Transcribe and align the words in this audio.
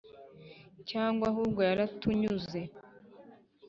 cyangwa 0.89 1.25
ahubwo, 1.31 1.59
yaratunyuze; 1.69 2.61